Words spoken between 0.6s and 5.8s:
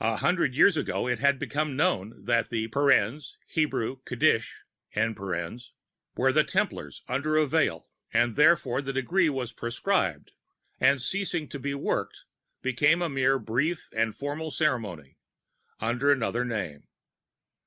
ago it had become known that the [Hebrew: ū¦ūōū®]